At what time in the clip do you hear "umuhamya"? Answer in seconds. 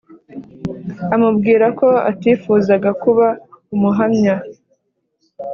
3.73-4.35